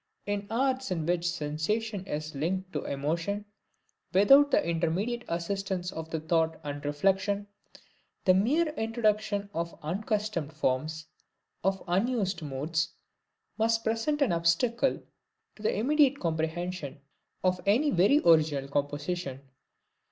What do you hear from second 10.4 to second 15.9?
forms, of unused modes, must present an obstacle to the